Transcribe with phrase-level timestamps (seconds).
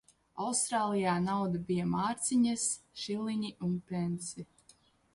[0.45, 2.67] Austrālijā nauda bija mārciņas,
[3.05, 4.51] šiliņi un pensi.